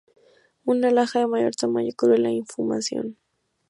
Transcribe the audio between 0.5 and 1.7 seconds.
Una laja de mayor